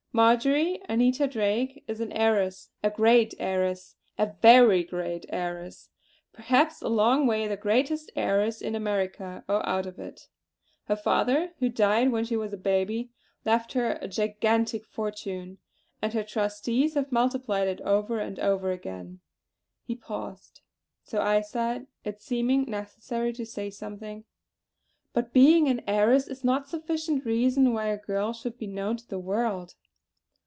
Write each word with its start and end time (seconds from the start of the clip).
Marjory 0.13 0.81
Anita 0.89 1.25
Drake 1.25 1.85
is 1.87 2.01
an 2.01 2.11
heiress, 2.11 2.69
a 2.83 2.89
great 2.89 3.33
heiress, 3.39 3.95
a 4.17 4.33
very 4.41 4.83
great 4.83 5.25
heiress; 5.29 5.87
perhaps 6.33 6.81
a 6.81 6.89
long 6.89 7.25
way 7.25 7.47
the 7.47 7.55
greatest 7.55 8.11
heiress 8.17 8.59
in 8.61 8.75
America, 8.75 9.45
or 9.47 9.65
out 9.65 9.85
of 9.85 9.99
it. 9.99 10.27
Her 10.89 10.97
father, 10.97 11.53
who 11.59 11.69
died 11.69 12.11
when 12.11 12.25
she 12.25 12.35
was 12.35 12.51
a 12.51 12.57
baby, 12.57 13.11
left 13.45 13.71
her 13.71 13.97
a 14.01 14.09
gigantic 14.09 14.83
fortune; 14.83 15.59
and 16.01 16.11
her 16.13 16.25
trustees 16.25 16.95
have 16.95 17.13
multiplied 17.13 17.69
it 17.69 17.79
over 17.79 18.19
and 18.19 18.37
over 18.37 18.69
again." 18.69 19.21
He 19.85 19.95
paused; 19.95 20.59
so 21.05 21.21
I 21.21 21.39
said 21.39 21.87
it 22.03 22.21
seeming 22.21 22.65
necessary 22.69 23.31
to 23.31 23.45
say 23.45 23.69
something: 23.69 24.25
"But 25.13 25.31
being 25.31 25.69
an 25.69 25.81
heiress 25.87 26.27
is 26.27 26.43
not 26.43 26.67
sufficient 26.67 27.23
reason 27.23 27.71
why 27.71 27.85
a 27.87 27.97
girl 27.97 28.33
should 28.33 28.57
be 28.57 28.67
known 28.67 28.97
to 28.97 29.07
the 29.07 29.17
world." 29.17 29.75